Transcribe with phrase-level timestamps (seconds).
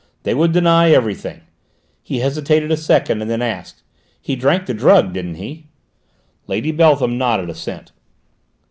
[0.23, 1.41] "They would deny everything."
[2.01, 3.83] He hesitated a second, and then asked:
[4.19, 5.67] "He drank the drug, didn't he?"
[6.47, 7.91] Lady Beltham nodded assent.